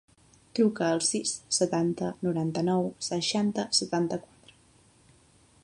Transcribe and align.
Truca 0.59 0.85
al 0.93 1.01
sis, 1.07 1.33
setanta, 1.57 2.09
noranta-nou, 2.27 2.89
seixanta, 3.09 3.67
setanta-quatre. 3.81 4.57